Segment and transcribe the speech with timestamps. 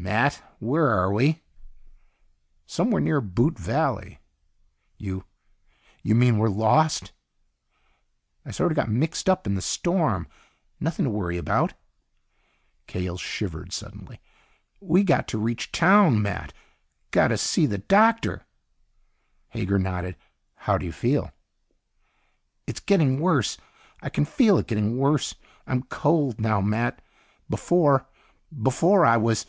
[0.00, 1.42] "Matt, where are we?"
[2.64, 4.18] "Somewhere near Boot Valley."
[4.96, 5.26] "You...
[6.02, 7.12] you mean we're lost?"
[8.46, 10.26] "I sort of got mixed up in the storm.
[10.80, 11.74] Nothing to worry about."
[12.86, 14.22] Cahill shivered suddenly.
[14.80, 16.54] "We got to reach town, Matt.
[17.10, 18.46] Got to see the doctor."
[19.50, 20.16] Hager nodded.
[20.54, 21.30] "How do you feel?"
[22.66, 23.58] "It's getting worse.
[24.00, 25.34] I can feel it getting worse.
[25.66, 27.02] I'm cold now, Matt.
[27.50, 28.08] Before...
[28.62, 29.44] before I was...."